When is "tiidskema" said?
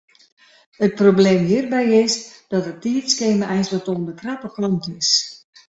2.83-3.45